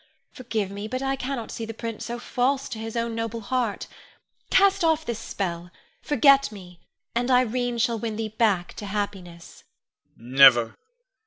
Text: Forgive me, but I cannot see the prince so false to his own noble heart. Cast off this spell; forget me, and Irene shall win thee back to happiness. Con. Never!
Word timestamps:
Forgive 0.31 0.71
me, 0.71 0.87
but 0.87 1.03
I 1.03 1.15
cannot 1.15 1.51
see 1.51 1.63
the 1.63 1.75
prince 1.75 2.05
so 2.07 2.17
false 2.17 2.67
to 2.69 2.79
his 2.79 2.95
own 2.97 3.13
noble 3.13 3.41
heart. 3.41 3.85
Cast 4.49 4.83
off 4.83 5.05
this 5.05 5.19
spell; 5.19 5.69
forget 6.01 6.51
me, 6.51 6.79
and 7.13 7.29
Irene 7.29 7.77
shall 7.77 7.99
win 7.99 8.15
thee 8.15 8.29
back 8.35 8.73
to 8.77 8.87
happiness. 8.87 9.63
Con. 10.17 10.31
Never! 10.31 10.75